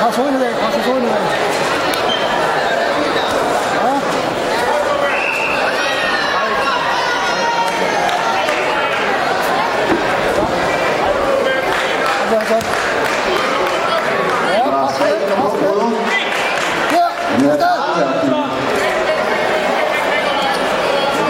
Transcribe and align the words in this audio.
Har 0.00 0.10
solen 0.12 0.42
i. 0.42 1.06
Ja. 3.84 4.00
Ja. 12.32 12.60
Ja, 14.52 14.62
Der 14.62 14.66
er 14.66 14.70
pas 14.72 14.92
på 14.92 14.98
tre 14.98 15.08
det, 15.10 15.28
nummer 15.30 15.50
pas 15.50 15.58
på 15.60 15.66
det. 15.66 15.76
8. 15.76 15.98
Ja, 16.96 17.06
Den 17.38 17.44
er 17.46 17.52
afsted. 17.52 17.60
der. 17.60 18.46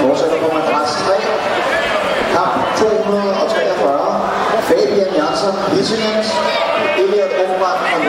Fortsætter 0.00 0.38
på 0.42 0.48
madras 0.54 0.90
3. 1.06 1.14
Kamp 2.34 2.54
243. 2.76 4.20
Fabian 4.68 5.10
Jansen, 5.20 5.54
Hissingens, 5.76 6.28
Elliot 7.02 7.32
Obermann 7.42 7.78
og 7.94 8.00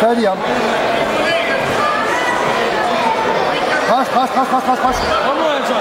færdig 0.00 0.28
ham. 0.28 0.38
Pres, 3.88 4.08
pres, 4.08 4.30
pres, 4.30 4.48
pres, 4.48 4.64
pres, 4.64 4.78
pres. 4.78 4.96
Kom 5.26 5.36
nu 5.36 5.46
altså. 5.56 5.74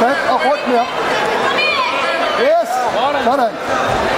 Fat 0.00 0.18
og 0.30 0.40
rundt 0.46 0.76
ham. 0.76 0.86
Yes, 2.40 2.68
sådan. 3.24 4.09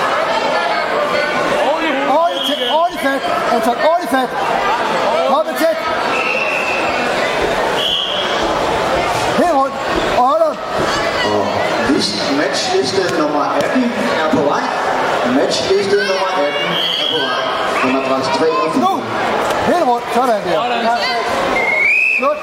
Matchliste 12.41 13.03
nummer 13.21 13.45
18 13.57 13.93
er 14.23 14.29
på 14.37 14.43
vej. 14.51 14.65
Matchliste 15.39 15.97
nummer 16.11 16.31
18 16.37 16.73
er 17.03 17.07
på 17.13 17.19
vej. 17.27 17.43
Madras 17.93 18.27
3 18.39 18.47
og 18.67 18.73
4. 18.75 18.83
Nu. 18.85 19.03
Helt 19.67 19.87
rundt. 19.91 20.05
Sådan 20.15 20.41
der. 20.45 20.97
Slut. 22.19 22.39